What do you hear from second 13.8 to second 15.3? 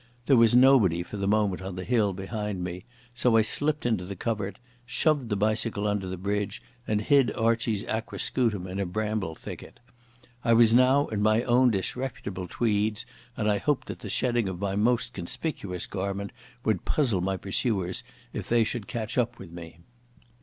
that the shedding of my most